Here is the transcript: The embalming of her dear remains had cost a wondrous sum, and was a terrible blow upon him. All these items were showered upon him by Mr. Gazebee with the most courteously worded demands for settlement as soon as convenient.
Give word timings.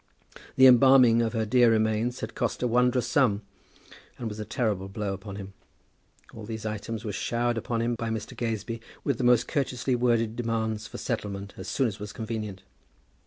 The 0.55 0.65
embalming 0.65 1.21
of 1.21 1.33
her 1.33 1.45
dear 1.45 1.69
remains 1.69 2.21
had 2.21 2.33
cost 2.33 2.63
a 2.63 2.67
wondrous 2.67 3.05
sum, 3.05 3.43
and 4.17 4.29
was 4.29 4.39
a 4.39 4.45
terrible 4.45 4.89
blow 4.89 5.13
upon 5.13 5.35
him. 5.35 5.53
All 6.33 6.43
these 6.43 6.65
items 6.65 7.05
were 7.05 7.11
showered 7.11 7.55
upon 7.55 7.83
him 7.83 7.93
by 7.93 8.09
Mr. 8.09 8.35
Gazebee 8.35 8.81
with 9.03 9.19
the 9.19 9.23
most 9.23 9.47
courteously 9.47 9.93
worded 9.93 10.35
demands 10.35 10.87
for 10.87 10.97
settlement 10.97 11.53
as 11.55 11.67
soon 11.67 11.87
as 11.87 12.13
convenient. 12.13 12.63